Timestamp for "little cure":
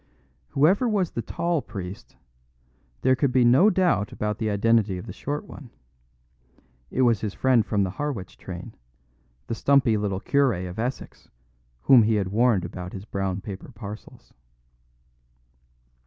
9.97-10.53